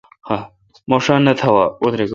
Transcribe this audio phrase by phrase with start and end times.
[0.89, 1.65] مہ ݭا نہ تھاوا۔